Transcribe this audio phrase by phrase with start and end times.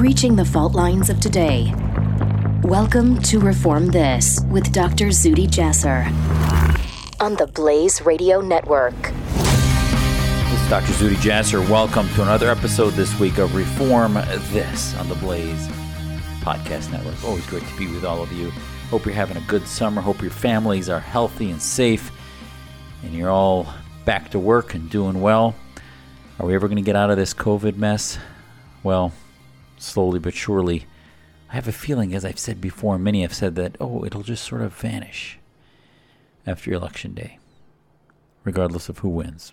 [0.00, 1.74] breaching the fault lines of today.
[2.62, 5.08] Welcome to Reform This with Dr.
[5.08, 6.06] Zuhdi Jasser
[7.20, 8.94] on the Blaze Radio Network.
[9.34, 10.92] This is Dr.
[10.94, 11.68] Zuhdi Jasser.
[11.68, 15.68] Welcome to another episode this week of Reform This on the Blaze
[16.40, 17.22] Podcast Network.
[17.22, 18.50] Always great to be with all of you.
[18.88, 20.00] Hope you're having a good summer.
[20.00, 22.10] Hope your families are healthy and safe
[23.02, 23.66] and you're all
[24.06, 25.54] back to work and doing well.
[26.38, 28.18] Are we ever going to get out of this COVID mess?
[28.82, 29.12] Well,
[29.82, 30.86] slowly but surely.
[31.50, 34.44] I have a feeling, as I've said before, many have said that, oh, it'll just
[34.44, 35.38] sort of vanish
[36.46, 37.38] after election day,
[38.44, 39.52] regardless of who wins.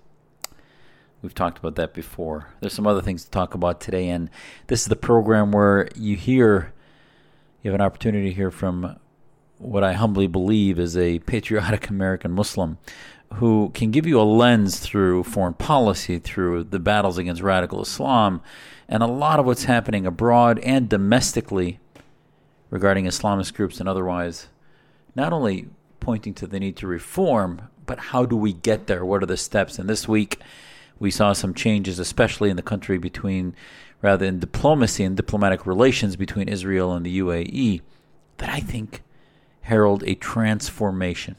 [1.22, 2.50] We've talked about that before.
[2.60, 4.30] There's some other things to talk about today, and
[4.68, 6.74] this is the program where you hear,
[7.64, 8.98] you have an opportunity to hear from
[9.58, 12.78] what I humbly believe is a patriotic American Muslim
[13.36, 18.42] who can give you a lens through foreign policy, through the battles against radical Islam,
[18.88, 21.80] and a lot of what's happening abroad and domestically
[22.70, 24.48] regarding Islamist groups and otherwise,
[25.16, 25.68] not only
[26.00, 29.06] pointing to the need to reform, but how do we get there?
[29.06, 29.78] What are the steps?
[29.78, 30.40] And this week,
[31.00, 33.56] we saw some changes, especially in the country between,
[34.02, 37.82] rather in diplomacy and diplomatic relations between Israel and the UAE,
[38.38, 39.04] that I think
[39.62, 41.36] herald a transformation.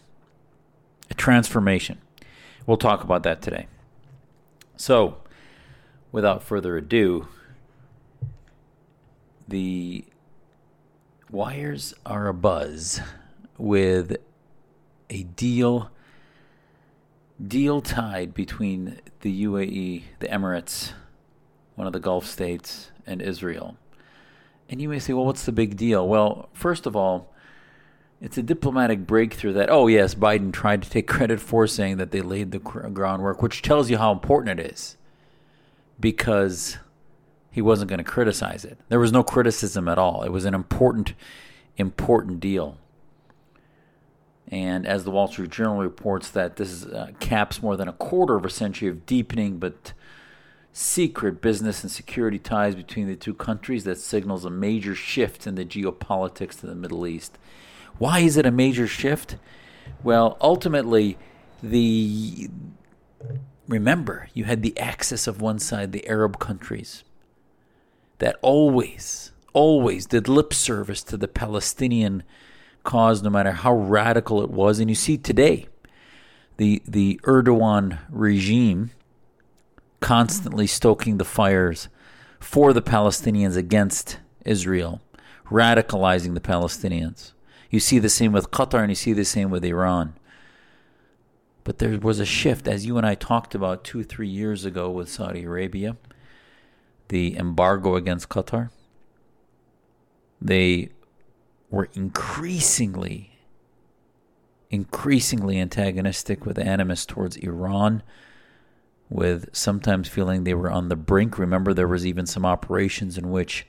[1.10, 1.98] A transformation.
[2.66, 3.66] We'll talk about that today.
[4.76, 5.18] So,
[6.12, 7.28] without further ado,
[9.46, 10.04] the
[11.30, 13.02] wires are abuzz
[13.56, 14.16] with
[15.10, 15.90] a deal
[17.46, 20.92] deal tied between the UAE, the Emirates,
[21.76, 23.76] one of the Gulf states, and Israel.
[24.68, 26.06] And you may say, well, what's the big deal?
[26.06, 27.32] Well, first of all,
[28.20, 32.10] it's a diplomatic breakthrough that, oh, yes, Biden tried to take credit for saying that
[32.10, 34.96] they laid the groundwork, which tells you how important it is
[36.00, 36.78] because
[37.50, 38.78] he wasn't going to criticize it.
[38.88, 40.22] There was no criticism at all.
[40.22, 41.14] It was an important,
[41.76, 42.76] important deal.
[44.50, 47.92] And as the Wall Street Journal reports, that this is, uh, caps more than a
[47.92, 49.92] quarter of a century of deepening but
[50.72, 55.54] secret business and security ties between the two countries that signals a major shift in
[55.54, 57.38] the geopolitics of the Middle East.
[57.98, 59.36] Why is it a major shift?
[60.02, 61.18] Well, ultimately,
[61.62, 62.48] the
[63.66, 67.04] remember you had the axis of one side, the Arab countries,
[68.18, 72.22] that always, always did lip service to the Palestinian
[72.84, 74.78] cause, no matter how radical it was.
[74.78, 75.66] And you see today,
[76.56, 78.92] the the Erdogan regime
[80.00, 81.88] constantly stoking the fires
[82.38, 85.00] for the Palestinians against Israel,
[85.50, 87.32] radicalizing the Palestinians.
[87.70, 90.14] You see the same with Qatar and you see the same with Iran.
[91.64, 94.90] But there was a shift, as you and I talked about two, three years ago
[94.90, 95.98] with Saudi Arabia,
[97.08, 98.70] the embargo against Qatar.
[100.40, 100.90] They
[101.68, 103.32] were increasingly,
[104.70, 108.02] increasingly antagonistic with animus towards Iran,
[109.10, 111.38] with sometimes feeling they were on the brink.
[111.38, 113.66] Remember, there was even some operations in which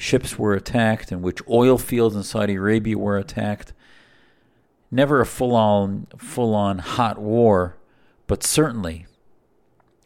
[0.00, 3.72] ships were attacked, in which oil fields in Saudi Arabia were attacked.
[4.90, 7.76] Never a full on full on hot war,
[8.26, 9.06] but certainly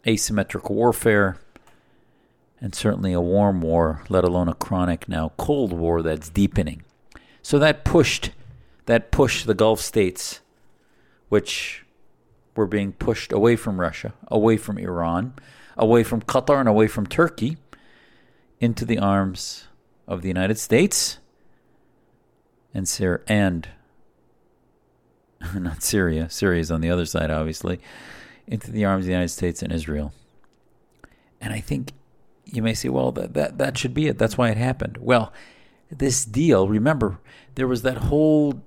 [0.05, 1.38] asymmetric warfare
[2.60, 6.82] and certainly a warm war, let alone a chronic now cold war that's deepening.
[7.43, 8.32] So that pushed
[8.87, 10.41] that pushed the Gulf states,
[11.28, 11.84] which
[12.56, 15.34] were being pushed away from Russia, away from Iran,
[15.76, 17.56] away from Qatar, and away from Turkey,
[18.61, 19.66] into the arms
[20.07, 21.19] of the United States
[22.73, 23.69] and Syria and
[25.55, 26.29] not Syria.
[26.31, 27.81] Syria is on the other side, obviously,
[28.47, 30.13] into the arms of the United States and Israel.
[31.41, 31.93] And I think
[32.45, 34.19] you may say, well, that, that, that should be it.
[34.19, 34.99] That's why it happened.
[35.01, 35.33] Well,
[35.91, 37.19] this deal, remember,
[37.55, 38.63] there was that whole,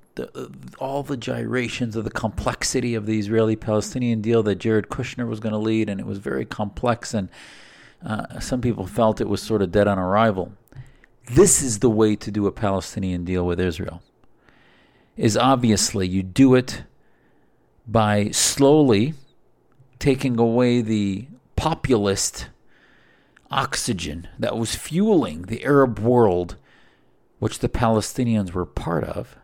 [0.79, 5.39] all the gyrations of the complexity of the Israeli Palestinian deal that Jared Kushner was
[5.39, 7.13] going to lead, and it was very complex.
[7.13, 7.29] And
[8.05, 10.53] uh, some people felt it was sort of dead on arrival
[11.27, 14.01] this is the way to do a Palestinian deal with Israel.
[15.15, 16.83] Is obviously you do it
[17.87, 19.13] by slowly
[19.99, 22.49] taking away the populist
[23.49, 26.55] oxygen that was fueling the Arab world,
[27.39, 29.37] which the Palestinians were part of,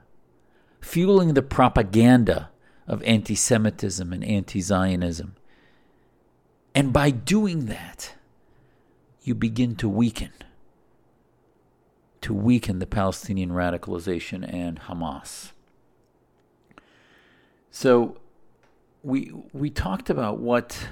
[0.80, 2.50] fueling the propaganda
[2.88, 5.36] of anti Semitism and anti Zionism.
[6.76, 8.14] And by doing that,
[9.24, 10.32] you begin to weaken
[12.24, 15.52] to weaken the Palestinian radicalization and Hamas.
[17.70, 18.18] So
[19.04, 20.90] we we talked about what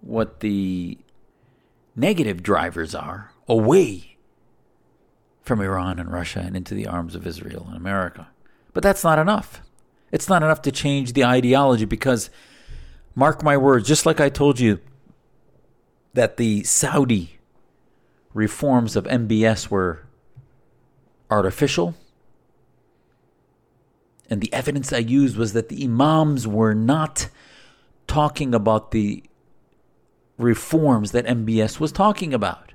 [0.00, 0.98] what the
[1.96, 4.16] negative drivers are away
[5.42, 8.28] from Iran and Russia and into the arms of Israel and America.
[8.72, 9.62] But that's not enough.
[10.12, 12.30] It's not enough to change the ideology because,
[13.14, 14.80] mark my words, just like I told you
[16.14, 17.38] that the Saudi
[18.34, 20.04] reforms of MBS were
[21.30, 21.94] artificial,
[24.28, 27.28] and the evidence I used was that the Imams were not
[28.06, 29.24] talking about the
[30.38, 32.72] reforms that MBS was talking about.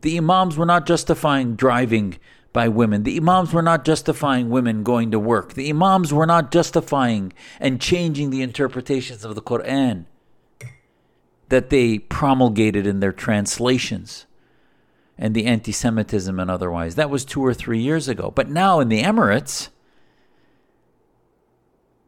[0.00, 2.18] The Imams were not justifying driving
[2.52, 3.02] by women.
[3.02, 5.54] The Imams were not justifying women going to work.
[5.54, 10.06] The Imams were not justifying and changing the interpretations of the Quran
[11.48, 14.26] that they promulgated in their translations
[15.18, 16.94] and the anti Semitism and otherwise.
[16.94, 18.32] That was two or three years ago.
[18.34, 19.68] But now in the Emirates,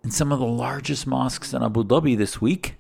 [0.03, 2.77] in some of the largest mosques in Abu Dhabi this week,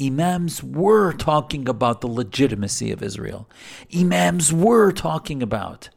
[0.00, 3.48] Imams were talking about the legitimacy of Israel.
[3.96, 5.88] Imams were talking about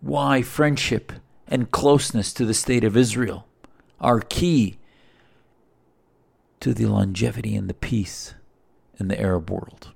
[0.00, 1.12] why friendship
[1.48, 3.46] and closeness to the state of Israel
[4.00, 4.78] are key
[6.60, 8.34] to the longevity and the peace
[8.98, 9.92] in the Arab world.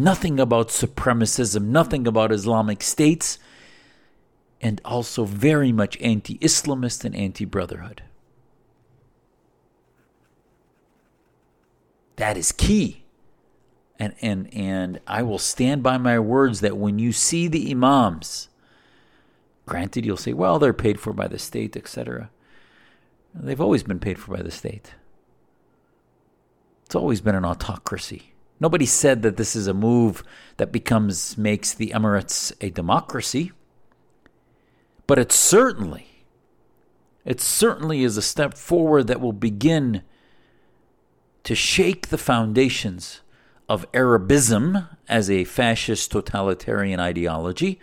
[0.00, 3.38] Nothing about supremacism, nothing about Islamic states,
[4.58, 8.02] and also very much anti Islamist and anti brotherhood.
[12.16, 13.04] That is key.
[13.98, 18.48] And, and, and I will stand by my words that when you see the Imams,
[19.66, 22.30] granted, you'll say, well, they're paid for by the state, etc.
[23.34, 24.94] They've always been paid for by the state.
[26.86, 28.32] It's always been an autocracy.
[28.60, 30.22] Nobody said that this is a move
[30.58, 33.52] that becomes makes the Emirates a democracy.
[35.06, 36.06] But it certainly
[37.24, 40.02] it certainly is a step forward that will begin
[41.44, 43.20] to shake the foundations
[43.68, 47.78] of Arabism as a fascist totalitarian ideology.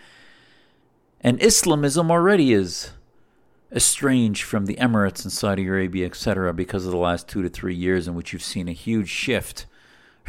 [1.21, 2.91] And Islamism already is
[3.71, 7.75] estranged from the Emirates and Saudi Arabia, etc., because of the last two to three
[7.75, 9.65] years in which you've seen a huge shift.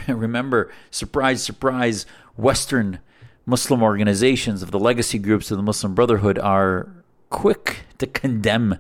[0.09, 2.07] Remember, surprise, surprise,
[2.37, 3.01] Western
[3.47, 6.89] Muslim organizations of the legacy groups of the Muslim Brotherhood are
[7.31, 8.79] quick to condemn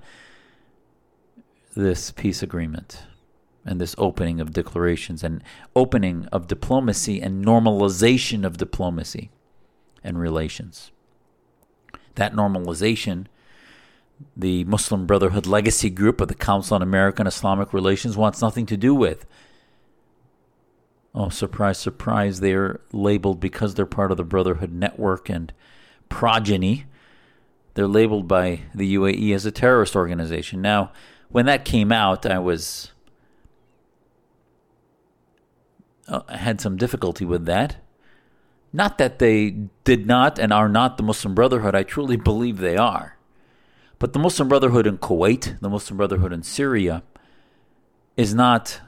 [1.74, 3.02] this peace agreement
[3.64, 5.42] and this opening of declarations and
[5.76, 9.30] opening of diplomacy and normalization of diplomacy
[10.02, 10.90] and relations.
[12.14, 13.26] That normalization
[14.36, 18.76] the Muslim Brotherhood Legacy Group of the Council on American Islamic Relations wants nothing to
[18.76, 19.26] do with.
[21.18, 25.52] Oh, surprise, surprise, they're labeled because they're part of the Brotherhood Network and
[26.08, 26.84] progeny.
[27.74, 30.62] They're labeled by the UAE as a terrorist organization.
[30.62, 30.92] Now,
[31.28, 32.92] when that came out, I was.
[36.06, 37.78] Uh, had some difficulty with that.
[38.72, 39.50] Not that they
[39.82, 43.18] did not and are not the Muslim Brotherhood, I truly believe they are.
[43.98, 47.02] But the Muslim Brotherhood in Kuwait, the Muslim Brotherhood in Syria,
[48.16, 48.80] is not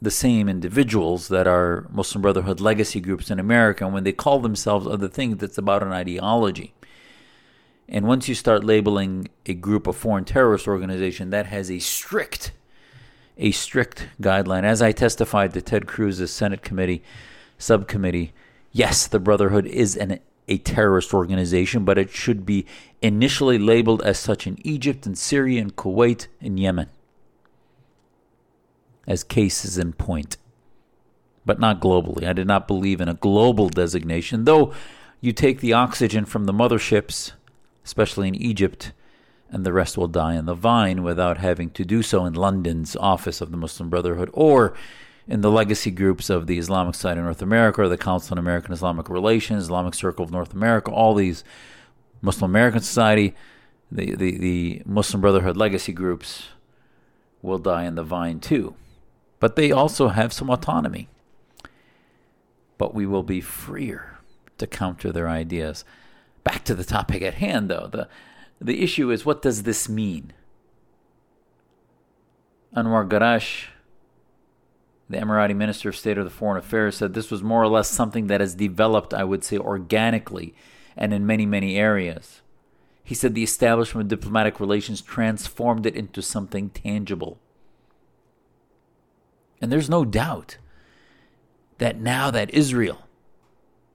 [0.00, 3.84] the same individuals that are Muslim Brotherhood legacy groups in America.
[3.84, 6.74] And when they call themselves other things, it's about an ideology.
[7.88, 12.52] And once you start labeling a group a foreign terrorist organization, that has a strict,
[13.36, 14.64] a strict guideline.
[14.64, 17.02] As I testified to Ted Cruz's Senate committee
[17.56, 18.32] subcommittee,
[18.70, 20.20] yes, the Brotherhood is an
[20.50, 22.64] a terrorist organization, but it should be
[23.02, 26.88] initially labeled as such in Egypt and Syria and Kuwait and Yemen
[29.08, 30.36] as cases in point,
[31.44, 32.28] but not globally.
[32.28, 34.72] I did not believe in a global designation, though
[35.20, 37.32] you take the oxygen from the motherships,
[37.84, 38.92] especially in Egypt,
[39.50, 42.94] and the rest will die in the vine without having to do so in London's
[42.96, 44.74] office of the Muslim Brotherhood or
[45.26, 48.38] in the legacy groups of the Islamic Society of North America or the Council on
[48.38, 51.44] American Islamic Relations, Islamic Circle of North America, all these
[52.20, 53.34] Muslim American Society,
[53.90, 56.48] the, the, the Muslim Brotherhood legacy groups
[57.40, 58.74] will die in the vine too.
[59.40, 61.08] But they also have some autonomy.
[62.76, 64.18] But we will be freer
[64.58, 65.84] to counter their ideas.
[66.44, 67.88] Back to the topic at hand, though.
[67.90, 68.08] The,
[68.60, 70.32] the issue is what does this mean?
[72.74, 73.68] Anwar Gargash
[75.10, 77.88] the Emirati Minister of State of the Foreign Affairs said this was more or less
[77.88, 80.54] something that has developed, I would say, organically
[80.96, 82.42] and in many, many areas.
[83.04, 87.38] He said the establishment of diplomatic relations transformed it into something tangible.
[89.60, 90.58] And there's no doubt
[91.78, 93.06] that now that Israel,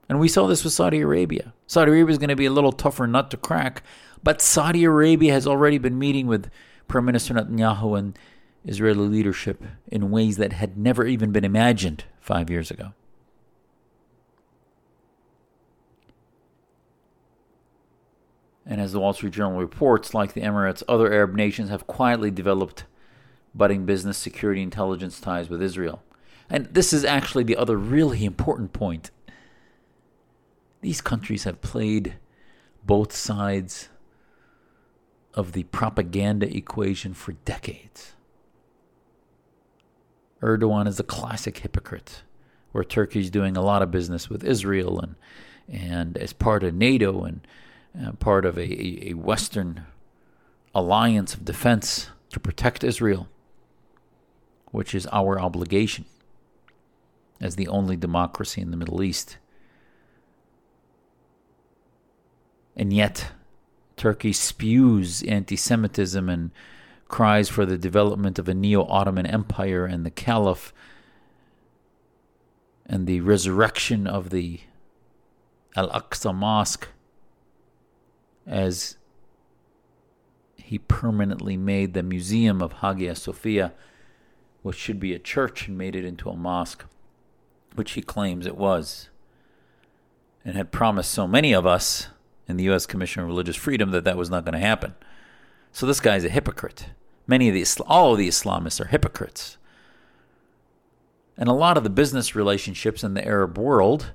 [0.10, 2.72] and we saw this with Saudi Arabia, Saudi Arabia is going to be a little
[2.72, 3.84] tougher nut to crack,
[4.22, 6.50] but Saudi Arabia has already been meeting with
[6.88, 8.18] Prime Minister Netanyahu and
[8.66, 12.94] Israeli leadership in ways that had never even been imagined five years ago.
[18.66, 22.32] And as the Wall Street Journal reports, like the Emirates, other Arab nations have quietly
[22.32, 22.86] developed
[23.56, 26.04] budding business security intelligence ties with Israel.
[26.50, 29.12] And this is actually the other really important point.
[30.82, 32.16] These countries have played
[32.86, 33.90] both sides
[35.34, 38.14] of the propaganda equation for decades.
[40.42, 42.24] Erdogan is a classic hypocrite,
[42.74, 45.16] where Turkey is doing a lot of business with Israel and
[45.70, 47.48] and as part of NATO and
[48.00, 49.86] uh, part of a, a Western
[50.76, 53.30] alliance of defense to protect Israel,
[54.74, 56.04] which is our obligation
[57.40, 59.38] as the only democracy in the Middle East.
[62.76, 63.32] And yet,
[63.98, 66.50] Turkey spews anti Semitism and
[67.08, 70.74] cries for the development of a neo Ottoman empire and the caliph
[72.88, 74.62] and the resurrection of the
[75.76, 76.88] Al Aqsa Mosque
[78.48, 78.98] as
[80.58, 83.74] he permanently made the museum of Hagia Sophia,
[84.64, 86.86] which should be a church, and made it into a mosque,
[87.76, 89.10] which he claims it was,
[90.44, 92.08] and had promised so many of us
[92.48, 92.86] in the U.S.
[92.86, 94.96] Commission on Religious Freedom that that was not going to happen.
[95.72, 96.88] So this guy's a hypocrite.
[97.28, 99.58] Many of the all of the Islamists are hypocrites.
[101.38, 104.12] And a lot of the business relationships in the Arab world,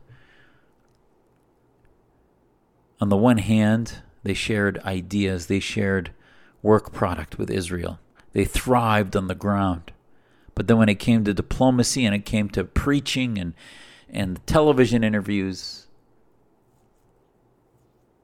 [3.01, 6.13] on the one hand, they shared ideas, they shared
[6.63, 7.99] work product with Israel.
[8.33, 9.93] They thrived on the ground.
[10.59, 13.55] But then when it came to diplomacy and it came to preaching and,
[14.11, 15.87] and television interviews,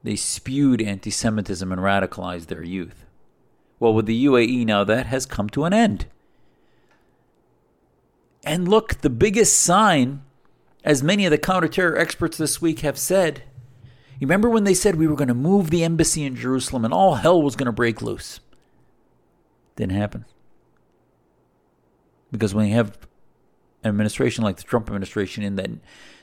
[0.03, 3.05] they spewed anti Semitism and radicalized their youth.
[3.79, 6.07] Well, with the UAE now, that has come to an end.
[8.43, 10.21] And look, the biggest sign,
[10.83, 13.43] as many of the counterterror experts this week have said,
[14.19, 16.93] you remember when they said we were going to move the embassy in Jerusalem and
[16.93, 18.41] all hell was going to break loose?
[19.77, 20.25] Didn't happen.
[22.35, 22.97] Because when you have
[23.83, 25.69] an administration like the Trump administration in that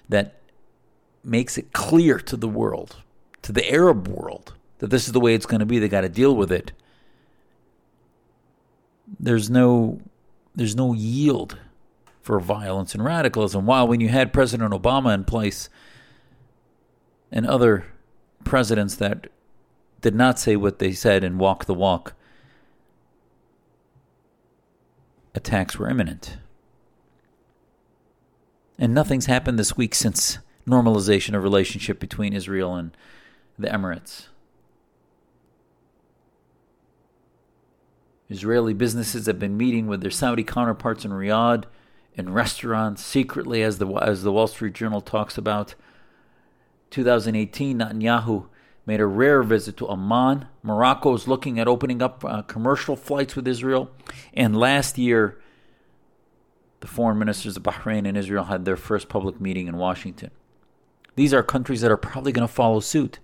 [0.09, 0.40] that
[1.25, 2.97] makes it clear to the world,
[3.42, 6.00] to the Arab world, that this is the way it's going to be, they got
[6.02, 6.73] to deal with it.
[9.19, 10.00] There's no
[10.54, 11.59] there's no yield
[12.21, 13.66] for violence and radicalism.
[13.66, 15.69] While when you had President Obama in place,
[17.31, 17.87] and other
[18.45, 19.28] presidents that
[20.00, 22.14] did not say what they said and walk the walk,
[25.35, 26.39] attacks were imminent.
[28.79, 32.97] And nothing's happened this week since normalization of relationship between Israel and
[33.59, 34.27] the Emirates.
[38.29, 41.65] Israeli businesses have been meeting with their Saudi counterparts in Riyadh
[42.15, 45.75] in restaurants secretly as the as the Wall Street Journal talks about
[46.91, 48.47] 2018, Netanyahu
[48.85, 50.47] made a rare visit to Amman.
[50.62, 53.91] Morocco is looking at opening up uh, commercial flights with Israel.
[54.35, 55.41] And last year,
[56.81, 60.31] the foreign ministers of Bahrain and Israel had their first public meeting in Washington.
[61.15, 63.19] These are countries that are probably going to follow suit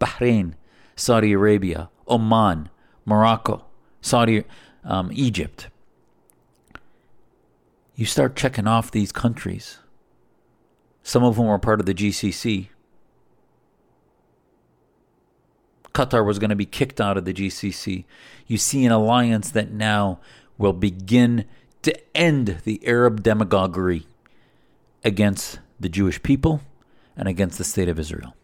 [0.00, 0.54] Bahrain,
[0.96, 2.68] Saudi Arabia, Oman,
[3.04, 3.64] Morocco,
[4.00, 4.44] Saudi,
[4.84, 5.68] um, Egypt.
[7.94, 9.78] You start checking off these countries,
[11.02, 12.68] some of whom are part of the GCC,
[15.94, 18.04] Qatar was going to be kicked out of the GCC.
[18.46, 20.20] You see an alliance that now
[20.58, 21.44] will begin
[21.82, 24.06] to end the Arab demagoguery
[25.04, 26.62] against the Jewish people
[27.16, 28.34] and against the state of Israel.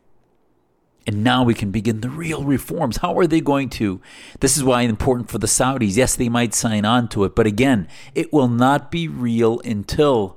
[1.07, 2.99] And now we can begin the real reforms.
[2.99, 4.03] How are they going to?
[4.41, 5.97] This is why it's important for the Saudis.
[5.97, 10.37] Yes, they might sign on to it, but again, it will not be real until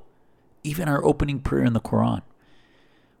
[0.64, 2.22] even our opening prayer in the Quran,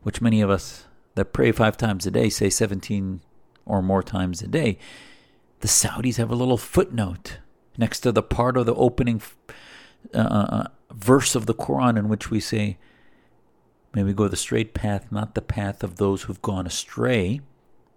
[0.02, 3.20] which many of us that pray five times a day say 17
[3.66, 4.78] or more times a day,
[5.60, 7.38] the Saudis have a little footnote
[7.78, 9.22] next to the part of the opening
[10.14, 12.78] uh, uh, verse of the Quran in which we say,
[13.94, 17.40] May we go the straight path, not the path of those who've gone astray.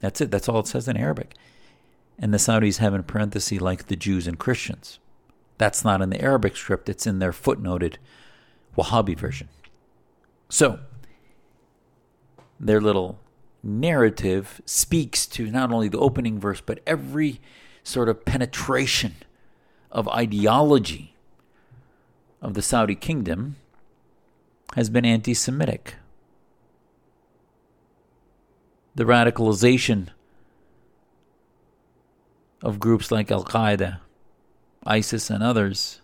[0.01, 0.29] That's it.
[0.29, 1.33] That's all it says in Arabic.
[2.19, 4.99] And the Saudis have in parenthesis, like the Jews and Christians.
[5.57, 7.95] That's not in the Arabic script, it's in their footnoted
[8.77, 9.47] Wahhabi version.
[10.49, 10.79] So,
[12.59, 13.19] their little
[13.65, 17.41] narrative speaks to not only the opening verse, but every
[17.83, 19.15] sort of penetration
[19.91, 21.15] of ideology
[22.41, 23.55] of the Saudi kingdom
[24.75, 25.95] has been anti Semitic.
[28.93, 30.09] The radicalization
[32.61, 33.99] of groups like Al Qaeda,
[34.85, 36.01] ISIS, and others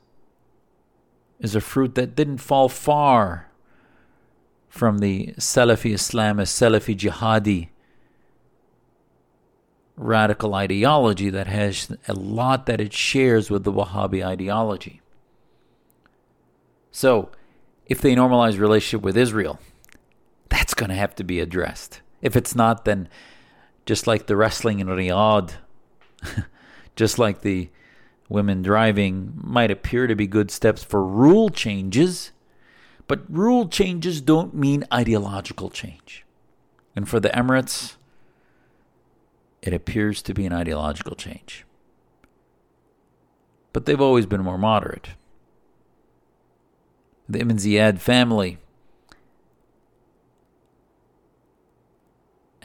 [1.39, 3.50] is a fruit that didn't fall far
[4.71, 7.67] from the Salafi Islamist, Salafi Jihadi
[9.97, 15.01] radical ideology that has a lot that it shares with the Wahhabi ideology.
[16.89, 17.31] So,
[17.85, 19.59] if they normalize relationship with Israel,
[20.47, 22.01] that's going to have to be addressed.
[22.21, 23.09] If it's not, then
[23.85, 25.51] just like the wrestling in Riyadh,
[26.95, 27.69] just like the
[28.29, 32.31] women driving might appear to be good steps for rule changes,
[33.11, 36.25] but rule changes don't mean ideological change.
[36.95, 37.97] And for the Emirates,
[39.61, 41.65] it appears to be an ideological change.
[43.73, 45.09] But they've always been more moderate.
[47.27, 48.59] The Ibn Zayed family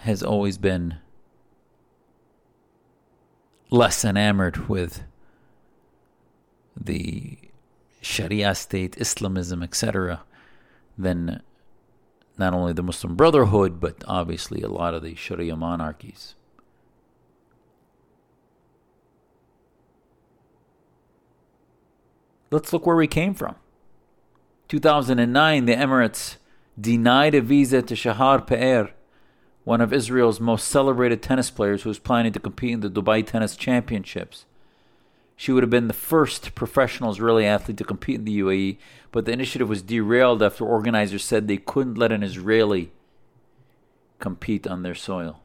[0.03, 0.99] has always been
[3.69, 5.03] less enamored with
[6.81, 7.37] the
[8.01, 10.23] Sharia state, Islamism, etc.,
[10.99, 11.43] than
[12.39, 16.35] not only the Muslim Brotherhood, but obviously a lot of the Sharia monarchies.
[22.51, 23.57] Let's look where we came from.
[24.69, 26.37] 2009, the Emirates
[26.81, 28.91] denied a visa to Shahar Pe'er,
[29.65, 33.27] one of Israel's most celebrated tennis players who was planning to compete in the Dubai
[33.27, 34.45] Tennis Championships.
[35.37, 38.79] She would have been the first professional Israeli athlete to compete in the UAE,
[39.13, 42.91] but the initiative was derailed after organizers said they couldn't let an Israeli
[44.19, 45.41] compete on their soil.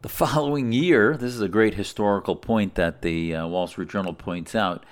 [0.00, 4.14] The following year, this is a great historical point that the uh, Wall Street Journal
[4.14, 4.84] points out.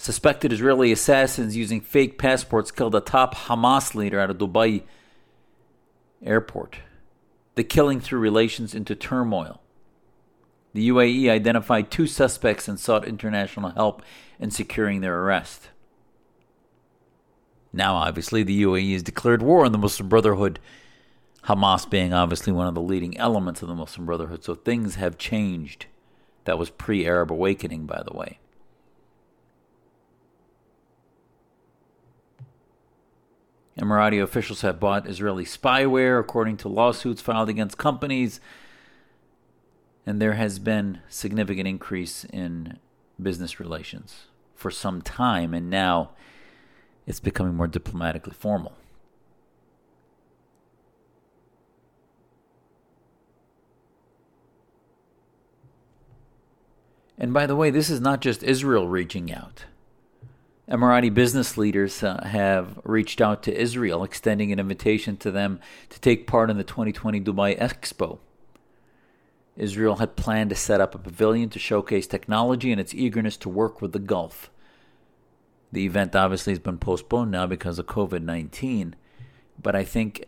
[0.00, 4.84] Suspected Israeli assassins using fake passports killed a top Hamas leader at a Dubai
[6.22, 6.78] airport.
[7.54, 9.60] The killing threw relations into turmoil.
[10.72, 14.00] The UAE identified two suspects and sought international help
[14.38, 15.68] in securing their arrest.
[17.70, 20.60] Now, obviously, the UAE has declared war on the Muslim Brotherhood
[21.44, 24.44] Hamas being obviously one of the leading elements of the Muslim Brotherhood.
[24.44, 25.84] So things have changed.
[26.44, 28.38] That was pre Arab awakening, by the way.
[33.80, 38.38] Emirati officials have bought Israeli spyware, according to lawsuits filed against companies.
[40.04, 42.78] And there has been significant increase in
[43.20, 46.10] business relations for some time, and now
[47.06, 48.74] it's becoming more diplomatically formal.
[57.16, 59.64] And by the way, this is not just Israel reaching out.
[60.70, 65.98] Emirati business leaders uh, have reached out to Israel, extending an invitation to them to
[65.98, 68.20] take part in the 2020 Dubai Expo.
[69.56, 73.48] Israel had planned to set up a pavilion to showcase technology and its eagerness to
[73.48, 74.48] work with the Gulf.
[75.72, 78.94] The event obviously has been postponed now because of COVID 19,
[79.60, 80.24] but I think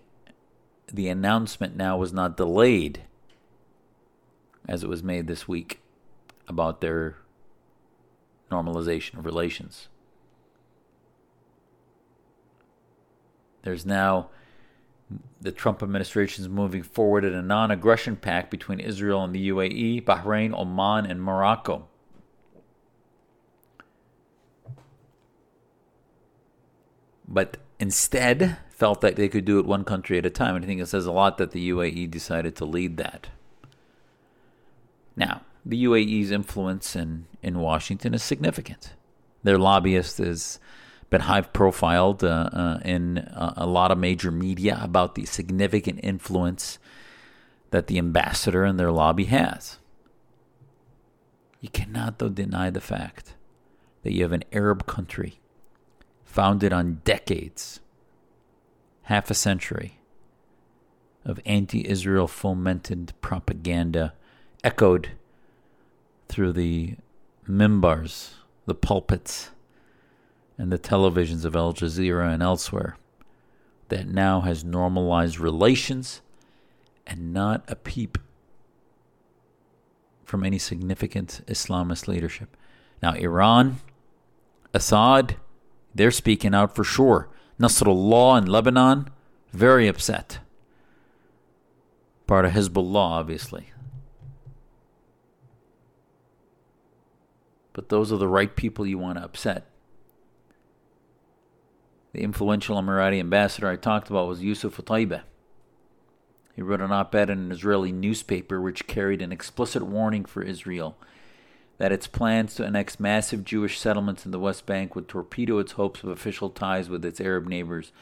[0.92, 3.02] the announcement now was not delayed
[4.66, 5.80] as it was made this week
[6.48, 7.16] about their
[8.50, 9.88] normalization of relations.
[13.62, 14.30] There's now
[15.40, 19.48] the Trump administration is moving forward in a non aggression pact between Israel and the
[19.50, 21.86] UAE, Bahrain, Oman, and Morocco.
[27.26, 30.56] But instead, felt that they could do it one country at a time.
[30.56, 33.28] And I think it says a lot that the UAE decided to lead that.
[35.16, 38.94] Now, the UAE's influence in, in Washington is significant.
[39.44, 40.58] Their lobbyist has
[41.12, 46.00] been high profiled uh, uh, in uh, a lot of major media about the significant
[46.02, 46.78] influence
[47.70, 49.78] that the ambassador and their lobby has.
[51.60, 53.34] You cannot, though, deny the fact
[54.02, 55.38] that you have an Arab country
[56.24, 57.80] founded on decades,
[59.02, 59.98] half a century,
[61.26, 64.14] of anti Israel fomented propaganda
[64.64, 65.10] echoed
[66.28, 66.96] through the
[67.46, 68.30] mimbars,
[68.64, 69.50] the pulpits,
[70.62, 72.96] and the televisions of Al Jazeera and elsewhere
[73.88, 76.20] that now has normalized relations
[77.04, 78.16] and not a peep
[80.24, 82.56] from any significant Islamist leadership.
[83.02, 83.80] Now, Iran,
[84.72, 85.34] Assad,
[85.96, 87.28] they're speaking out for sure.
[87.58, 89.08] Nasrallah in Lebanon,
[89.52, 90.38] very upset.
[92.28, 93.72] Part of Hezbollah, obviously.
[97.72, 99.71] but those are the right people you want to upset.
[102.12, 105.22] The influential Emirati ambassador I talked about was Yousef Otaiba.
[106.54, 110.42] He wrote an op ed in an Israeli newspaper which carried an explicit warning for
[110.42, 110.98] Israel
[111.78, 115.72] that its plans to annex massive Jewish settlements in the West Bank would torpedo its
[115.72, 117.92] hopes of official ties with its Arab neighbors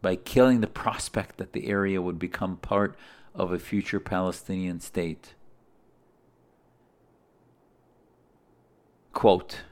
[0.00, 2.96] by killing the prospect that the area would become part
[3.34, 5.34] of a future Palestinian state.
[9.12, 9.62] Quote,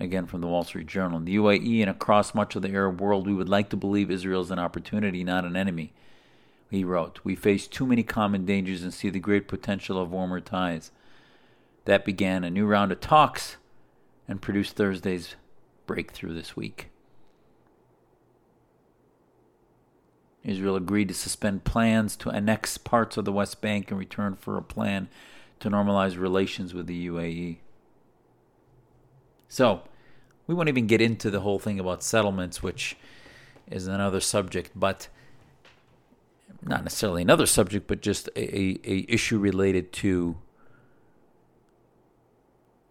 [0.00, 3.00] again from the Wall Street Journal In the UAE and across much of the Arab
[3.00, 5.92] world, we would like to believe Israel is an opportunity, not an enemy.
[6.70, 10.40] He wrote, We face too many common dangers and see the great potential of warmer
[10.40, 10.90] ties.
[11.84, 13.56] That began a new round of talks
[14.26, 15.34] and produced Thursday's
[15.86, 16.90] breakthrough this week.
[20.42, 24.56] Israel agreed to suspend plans to annex parts of the West Bank in return for
[24.56, 25.08] a plan
[25.58, 27.58] to normalize relations with the UAE.
[29.48, 29.82] So,
[30.50, 32.96] we won't even get into the whole thing about settlements, which
[33.70, 35.06] is another subject, but
[36.60, 40.36] not necessarily another subject, but just a, a, issue related to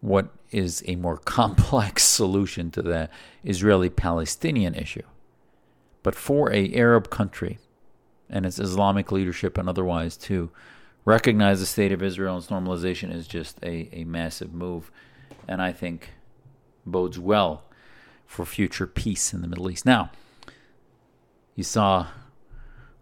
[0.00, 3.10] what is a more complex solution to the
[3.44, 5.02] Israeli-Palestinian issue.
[6.02, 7.58] But for a Arab country
[8.30, 10.50] and its Islamic leadership and otherwise to
[11.04, 14.90] recognize the state of Israel and its normalization is just a, a massive move,
[15.46, 16.12] and I think
[16.86, 17.64] bodes well
[18.26, 19.84] for future peace in the Middle East.
[19.84, 20.10] Now,
[21.54, 22.06] you saw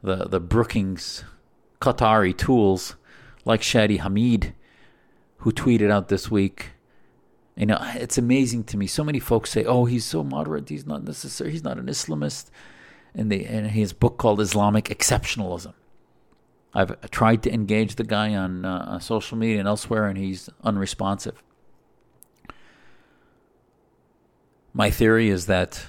[0.03, 1.25] the the Brookings
[1.81, 2.97] Qatari tools
[3.45, 4.55] like Shadi Hamid,
[5.39, 6.71] who tweeted out this week.
[7.57, 8.87] You know, it's amazing to me.
[8.87, 10.69] So many folks say, "Oh, he's so moderate.
[10.69, 11.51] He's not necessary.
[11.51, 12.51] He's not an Islamist."
[13.15, 15.75] And they and his book called Islamic Exceptionalism.
[16.75, 21.43] I've tried to engage the guy on uh, social media and elsewhere, and he's unresponsive.
[24.79, 25.89] My theory is that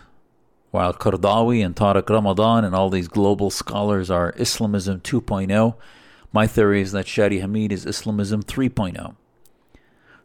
[0.72, 5.76] while Qaradawi and Tariq Ramadan and all these global scholars are Islamism 2.0,
[6.34, 9.16] my theory is that Shadi Hamid is Islamism 3.0.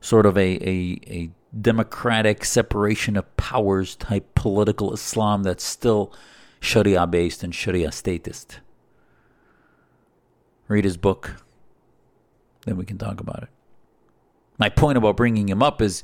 [0.00, 6.10] Sort of a, a, a democratic separation of powers type political Islam that's still
[6.58, 8.60] Sharia based and Sharia statist.
[10.68, 11.36] Read his book,
[12.64, 13.50] then we can talk about it.
[14.56, 16.02] My point about bringing him up is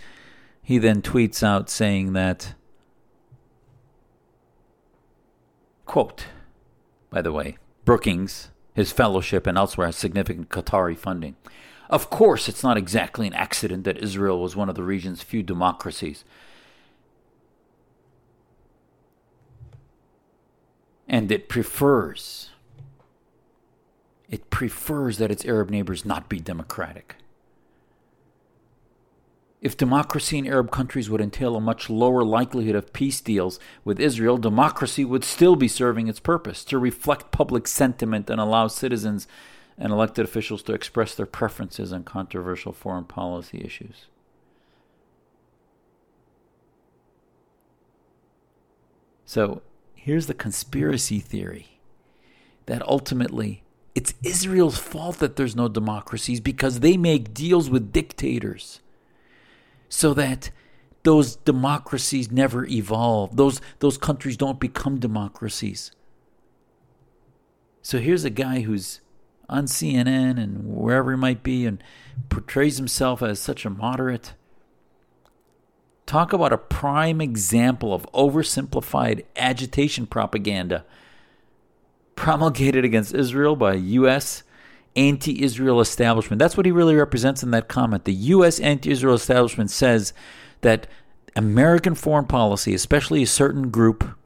[0.71, 2.55] he then tweets out saying that
[5.85, 6.27] Quote,
[7.11, 11.35] by the way, Brookings, his fellowship, and elsewhere has significant Qatari funding.
[11.89, 15.43] Of course, it's not exactly an accident that Israel was one of the region's few
[15.43, 16.23] democracies.
[21.09, 22.51] And it prefers,
[24.29, 27.17] it prefers that its Arab neighbors not be democratic.
[29.61, 34.01] If democracy in Arab countries would entail a much lower likelihood of peace deals with
[34.01, 39.29] Israel, democracy would still be serving its purpose to reflect public sentiment and allow citizens
[39.77, 44.07] and elected officials to express their preferences on controversial foreign policy issues.
[49.27, 49.61] So
[49.95, 51.79] here's the conspiracy theory
[52.65, 53.63] that ultimately
[53.95, 58.81] it's Israel's fault that there's no democracies because they make deals with dictators
[59.91, 60.51] so that
[61.03, 63.37] those democracies never evolve.
[63.37, 65.93] Those those countries don't become democracies.
[67.83, 69.01] So here's a guy who's
[69.49, 71.83] on CNN and wherever he might be and
[72.29, 74.35] portrays himself as such a moderate.
[76.07, 80.85] Talk about a prime example of oversimplified agitation propaganda
[82.15, 84.43] promulgated against Israel by US
[84.97, 86.39] anti Israel establishment.
[86.39, 88.05] That's what he really represents in that comment.
[88.05, 88.59] The U.S.
[88.61, 90.13] anti Israel establishment says
[90.63, 90.87] that
[91.37, 94.17] American foreign policy, especially a certain group,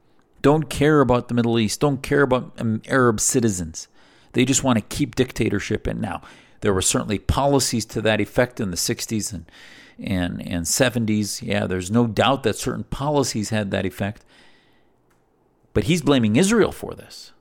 [0.42, 3.88] don't care about the Middle East, don't care about um, Arab citizens.
[4.32, 5.86] They just want to keep dictatorship.
[5.86, 6.22] And now,
[6.60, 9.44] there were certainly policies to that effect in the 60s and,
[9.98, 11.42] and, and 70s.
[11.42, 14.24] Yeah, there's no doubt that certain policies had that effect.
[15.74, 17.33] But he's blaming Israel for this.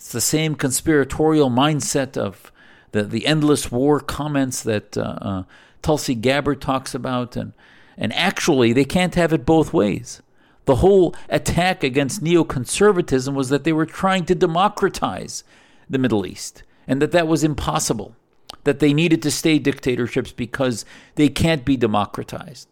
[0.00, 2.50] It's the same conspiratorial mindset of
[2.92, 5.42] the, the endless war comments that uh, uh,
[5.82, 7.36] Tulsi Gabbard talks about.
[7.36, 7.52] And,
[7.98, 10.22] and actually, they can't have it both ways.
[10.64, 15.44] The whole attack against neoconservatism was that they were trying to democratize
[15.90, 18.16] the Middle East and that that was impossible,
[18.64, 20.86] that they needed to stay dictatorships because
[21.16, 22.68] they can't be democratized.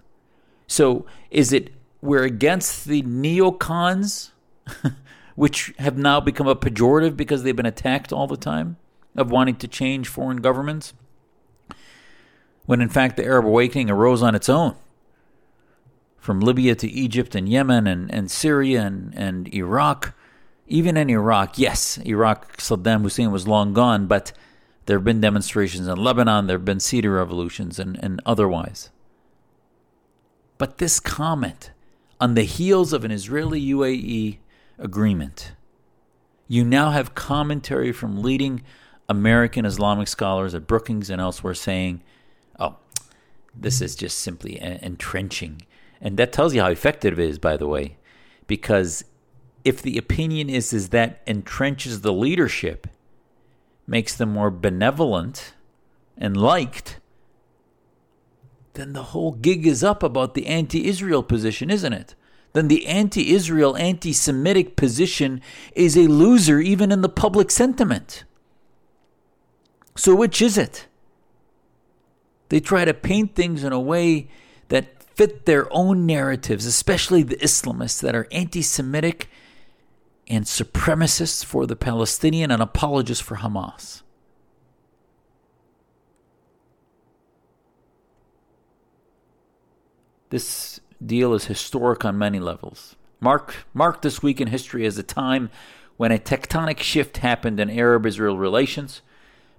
[0.66, 4.30] So, is it we're against the neocons
[5.38, 8.76] which have now become a pejorative because they've been attacked all the time,
[9.14, 10.94] of wanting to change foreign governments,
[12.66, 14.74] when in fact the Arab awakening arose on its own.
[16.18, 20.12] From Libya to Egypt and Yemen and, and Syria and, and Iraq,
[20.66, 24.32] even in Iraq, yes, Iraq, Saddam Hussein was long gone, but
[24.86, 28.88] There have been demonstrations in Lebanon, there have been cedar revolutions, and, and otherwise.
[30.56, 31.72] But this comment,
[32.18, 34.38] on the heels of an Israeli UAE
[34.78, 35.52] agreement,
[36.46, 38.62] you now have commentary from leading
[39.08, 42.02] American Islamic scholars at Brookings and elsewhere saying,
[42.58, 42.76] oh,
[43.54, 45.62] this is just simply entrenching.
[46.00, 47.96] And that tells you how effective it is, by the way,
[48.46, 49.04] because
[49.64, 52.86] if the opinion is, is that entrenches the leadership,
[53.86, 55.54] makes them more benevolent
[56.16, 57.00] and liked,
[58.74, 62.14] then the whole gig is up about the anti Israel position, isn't it?
[62.52, 65.40] Then the anti Israel, anti Semitic position
[65.74, 68.24] is a loser even in the public sentiment.
[69.96, 70.86] So, which is it?
[72.48, 74.28] They try to paint things in a way
[74.68, 79.28] that fit their own narratives, especially the Islamists that are anti Semitic
[80.28, 84.02] and supremacists for the Palestinian and apologists for Hamas.
[90.30, 92.96] This deal is historic on many levels.
[93.20, 95.50] Mark, mark this week in history as a time
[95.96, 99.02] when a tectonic shift happened in Arab Israel relations.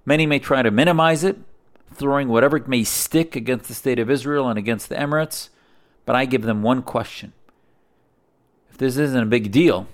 [0.04, 1.38] Many may try to minimize it,
[1.92, 5.50] throwing whatever may stick against the state of Israel and against the Emirates,
[6.06, 7.32] but I give them one question.
[8.70, 9.86] If this isn't a big deal,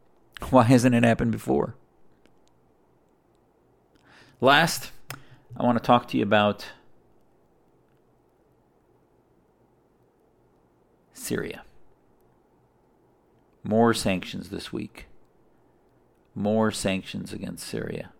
[0.50, 1.74] why hasn't it happened before?
[4.40, 4.90] Last,
[5.56, 6.66] I want to talk to you about
[11.24, 11.62] Syria.
[13.62, 15.06] More sanctions this week.
[16.34, 18.10] More sanctions against Syria.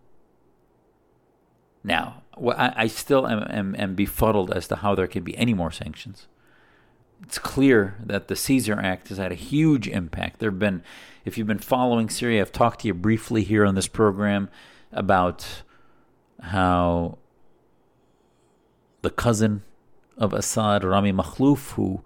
[1.83, 2.23] Now,
[2.57, 6.27] I, still am, am, am befuddled as to how there can be any more sanctions.
[7.21, 10.39] It's clear that the Caesar Act has had a huge impact.
[10.39, 10.81] There have been,
[11.25, 14.49] if you've been following Syria, I've talked to you briefly here on this program
[14.91, 15.61] about
[16.41, 17.19] how
[19.01, 19.61] the cousin
[20.17, 22.01] of Assad, Rami Makhlouf, who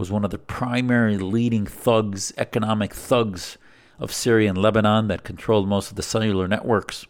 [0.00, 3.58] was one of the primary leading thugs, economic thugs
[3.98, 7.04] of Syria and Lebanon that controlled most of the cellular networks,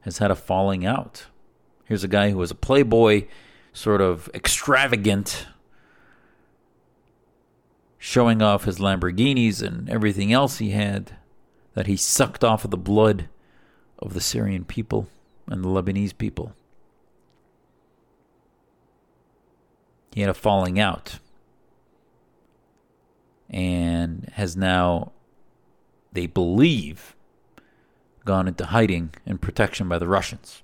[0.00, 1.26] has had a falling out.
[1.84, 3.26] Here's a guy who was a playboy,
[3.74, 5.46] sort of extravagant,
[7.98, 11.18] showing off his Lamborghinis and everything else he had
[11.74, 13.28] that he sucked off of the blood
[13.98, 15.08] of the Syrian people
[15.46, 16.54] and the Lebanese people.
[20.14, 21.18] He had a falling out
[23.52, 25.12] and has now,
[26.12, 27.14] they believe,
[28.24, 30.62] gone into hiding and protection by the Russians.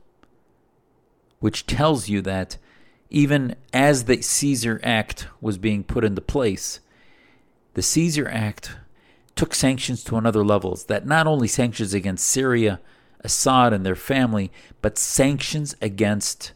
[1.40, 2.56] Which tells you that
[3.10, 6.80] even as the Caesar Act was being put into place,
[7.74, 8.76] the Caesar Act
[9.36, 12.80] took sanctions to another levels that not only sanctions against Syria,
[13.20, 16.52] Assad and their family, but sanctions against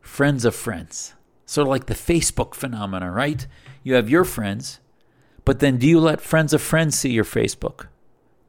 [0.00, 1.14] friends of friends.
[1.46, 3.46] Sort of like the Facebook phenomena, right?
[3.82, 4.79] You have your friends,
[5.50, 7.88] but then do you let friends of friends see your Facebook?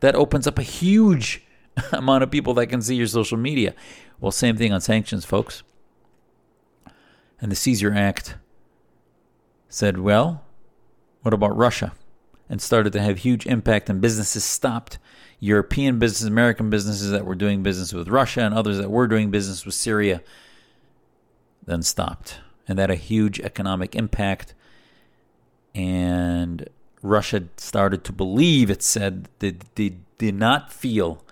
[0.02, 1.44] That opens up a huge
[1.92, 3.74] amount of people that can see your social media.
[4.20, 5.64] Well, same thing on sanctions, folks.
[7.40, 8.36] And the Caesar Act
[9.68, 10.44] said, well,
[11.24, 11.94] what about Russia?
[12.48, 15.00] And started to have huge impact, and businesses stopped.
[15.40, 19.32] European businesses, American businesses that were doing business with Russia, and others that were doing
[19.32, 20.22] business with Syria,
[21.66, 22.42] then stopped.
[22.68, 24.54] And that had a huge economic impact.
[25.74, 26.70] And
[27.02, 31.24] Russia started to believe, it said, they, they did not feel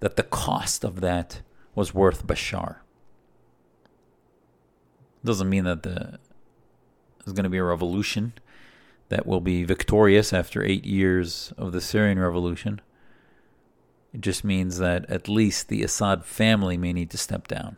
[0.00, 1.42] that the cost of that
[1.74, 2.76] was worth Bashar.
[5.24, 6.18] Doesn't mean that the,
[7.18, 8.32] there's going to be a revolution
[9.08, 12.80] that will be victorious after eight years of the Syrian revolution.
[14.12, 17.76] It just means that at least the Assad family may need to step down.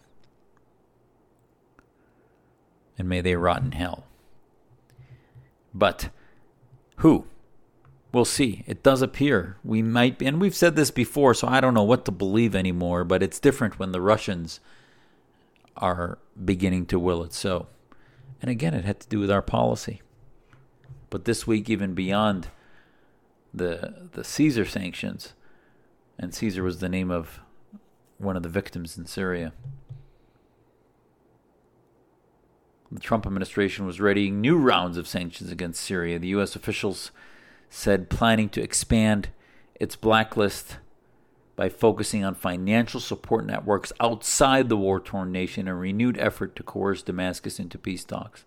[2.96, 4.06] And may they rot in hell.
[5.74, 6.10] But
[6.96, 7.26] who?
[8.12, 8.62] We'll see.
[8.66, 11.82] It does appear we might be, and we've said this before, so I don't know
[11.82, 14.60] what to believe anymore, but it's different when the Russians
[15.76, 17.66] are beginning to will it so.
[18.40, 20.00] And again, it had to do with our policy.
[21.10, 22.48] But this week, even beyond
[23.52, 25.34] the the Caesar sanctions,
[26.18, 27.40] and Caesar was the name of
[28.18, 29.52] one of the victims in Syria.
[32.94, 36.20] The Trump administration was readying new rounds of sanctions against Syria.
[36.20, 36.54] The U.S.
[36.54, 37.10] officials
[37.68, 39.30] said planning to expand
[39.74, 40.78] its blacklist
[41.56, 46.62] by focusing on financial support networks outside the war torn nation, a renewed effort to
[46.62, 48.44] coerce Damascus into peace talks.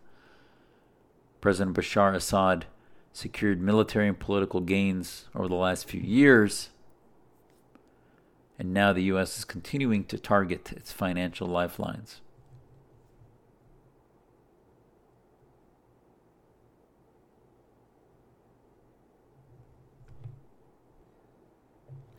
[1.41, 2.67] President Bashar Assad
[3.11, 6.69] secured military and political gains over the last few years
[8.59, 9.37] And now the U.S.
[9.39, 12.21] is continuing to target its financial lifelines.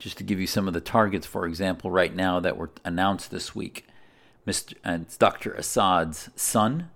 [0.09, 3.31] Just to give you some of the targets, for example, right now that were announced
[3.31, 3.85] this week,
[4.47, 4.73] Mr.
[4.83, 5.53] And uh, it's Dr.
[5.53, 6.88] Assad's son,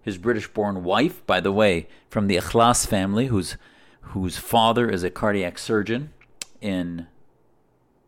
[0.00, 3.58] his British-born wife, by the way, from the Akhras family, whose
[4.00, 6.14] whose father is a cardiac surgeon
[6.62, 7.06] in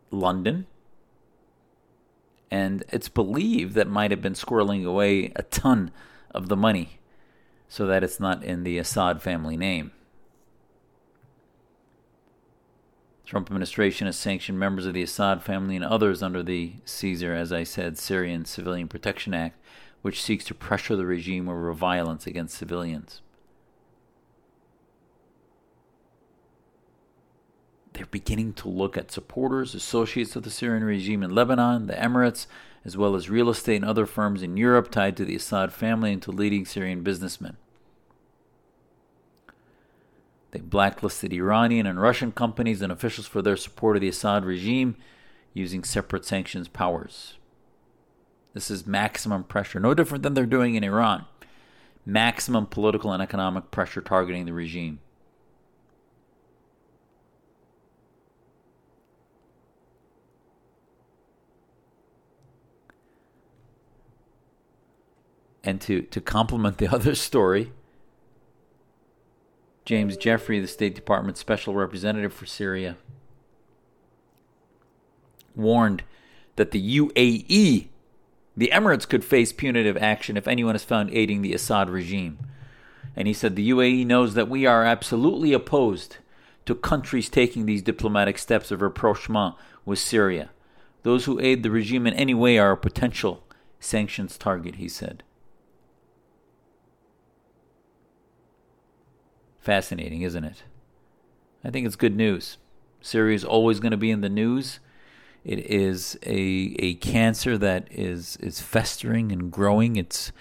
[0.09, 0.65] London.
[2.49, 5.91] And it's believed that might have been squirreling away a ton
[6.31, 6.97] of the money
[7.69, 9.91] so that it's not in the Assad family name.
[13.27, 17.51] Trump administration has sanctioned members of the Assad family and others under the Caesar, as
[17.51, 19.59] I said, Syrian Civilian Protection Act,
[20.01, 23.19] which seeks to pressure the regime over violence against civilians.
[27.91, 32.47] They're beginning to look at supporters, associates of the Syrian regime in Lebanon, the Emirates,
[32.85, 36.13] as well as real estate and other firms in Europe tied to the Assad family
[36.13, 37.57] and to leading Syrian businessmen.
[40.57, 44.97] They blacklisted Iranian and Russian companies and officials for their support of the Assad regime
[45.53, 47.35] using separate sanctions powers.
[48.55, 51.25] This is maximum pressure, no different than they're doing in Iran.
[52.07, 54.99] Maximum political and economic pressure targeting the regime.
[65.63, 67.73] And to, to complement the other story,
[69.87, 72.97] James Jeffrey, the State Department Special Representative for Syria,
[75.55, 76.03] warned
[76.57, 77.87] that the UAE,
[78.57, 82.37] the Emirates, could face punitive action if anyone is found aiding the Assad regime.
[83.15, 86.17] And he said the UAE knows that we are absolutely opposed
[86.65, 90.49] to countries taking these diplomatic steps of rapprochement with Syria.
[91.03, 93.41] Those who aid the regime in any way are a potential
[93.79, 95.23] sanctions target, he said.
[99.67, 100.63] Fascinating, isn't it?
[101.61, 102.57] I think it's good news.
[103.01, 104.79] Syria is always going to be in the news.
[105.43, 109.97] It is a a cancer that is is festering and growing.
[109.97, 110.31] It's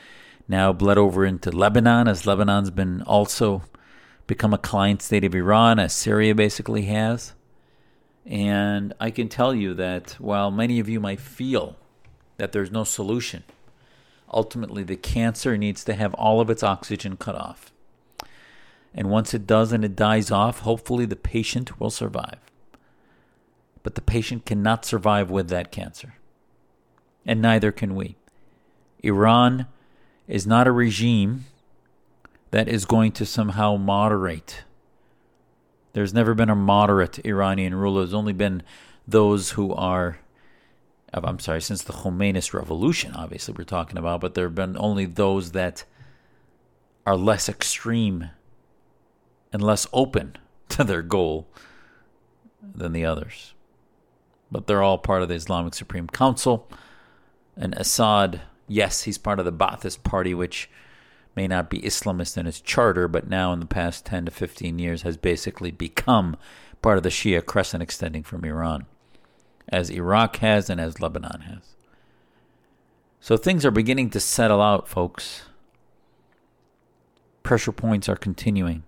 [0.46, 3.64] now bled over into Lebanon, as Lebanon's been also
[4.28, 7.34] become a client state of Iran, as Syria basically has.
[8.24, 11.74] And I can tell you that while many of you might feel
[12.36, 13.42] that there's no solution,
[14.32, 17.72] ultimately the cancer needs to have all of its oxygen cut off.
[18.96, 22.38] And once it does and it dies off, hopefully the patient will survive.
[23.82, 26.14] But the patient cannot survive with that cancer.
[27.26, 28.16] And neither can we.
[29.02, 29.66] Iran
[30.26, 31.44] is not a regime
[32.52, 34.64] that is going to somehow moderate.
[35.92, 38.00] There's never been a moderate Iranian ruler.
[38.00, 38.62] There's only been
[39.06, 40.18] those who are,
[41.12, 45.04] I'm sorry, since the Khomeinist revolution, obviously, we're talking about, but there have been only
[45.04, 45.84] those that
[47.04, 48.30] are less extreme
[49.52, 50.36] and less open
[50.70, 51.46] to their goal
[52.62, 53.54] than the others.
[54.50, 56.68] But they're all part of the Islamic Supreme Council.
[57.56, 60.70] And Assad, yes, he's part of the Ba'athist Party, which
[61.34, 64.78] may not be Islamist in its charter, but now in the past 10 to 15
[64.78, 66.36] years has basically become
[66.80, 68.86] part of the Shia crescent extending from Iran,
[69.68, 71.76] as Iraq has and as Lebanon has.
[73.20, 75.42] So things are beginning to settle out, folks.
[77.42, 78.84] Pressure points are continuing.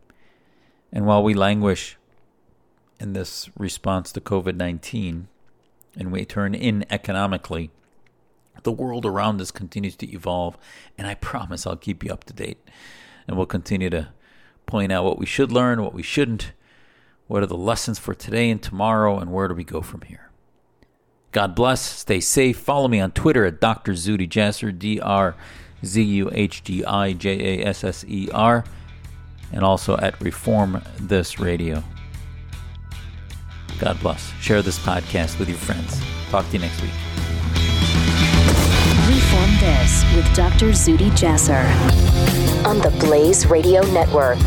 [0.92, 1.96] And while we languish
[2.98, 5.29] in this response to COVID 19
[5.96, 7.70] and we turn in economically,
[8.62, 10.57] the world around us continues to evolve.
[10.96, 12.59] And I promise I'll keep you up to date.
[13.27, 14.09] And we'll continue to
[14.66, 16.53] point out what we should learn, what we shouldn't,
[17.27, 20.31] what are the lessons for today and tomorrow, and where do we go from here.
[21.31, 21.83] God bless.
[21.83, 22.59] Stay safe.
[22.59, 23.92] Follow me on Twitter at Dr.
[23.92, 25.37] Zuhdi Jasser, D R
[25.85, 28.64] Z U H D I J A S S E R
[29.52, 31.82] and also at Reform This Radio.
[33.78, 34.32] God bless.
[34.40, 36.01] Share this podcast with your friends.
[36.30, 36.90] Talk to you next week.
[39.09, 40.70] Reform This with Dr.
[40.70, 41.64] Zuhdi Jasser
[42.66, 44.38] on the Blaze Radio Network.